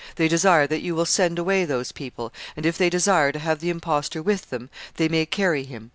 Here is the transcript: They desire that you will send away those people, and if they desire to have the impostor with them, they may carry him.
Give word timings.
They 0.15 0.27
desire 0.27 0.65
that 0.65 0.81
you 0.81 0.95
will 0.95 1.05
send 1.05 1.37
away 1.37 1.63
those 1.63 1.91
people, 1.91 2.33
and 2.57 2.65
if 2.65 2.75
they 2.75 2.89
desire 2.89 3.31
to 3.31 3.37
have 3.37 3.59
the 3.59 3.69
impostor 3.69 4.23
with 4.23 4.49
them, 4.49 4.71
they 4.97 5.07
may 5.07 5.27
carry 5.27 5.63
him. 5.63 5.89